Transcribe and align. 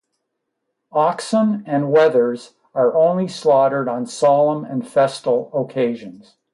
Oxen 0.93 1.63
and 1.67 1.91
wethers 1.93 2.55
are 2.73 2.95
only 2.97 3.27
slaughtered 3.27 3.87
on 3.87 4.07
solemn 4.07 4.65
and 4.65 4.87
festal 4.87 5.51
occasions. 5.53 6.37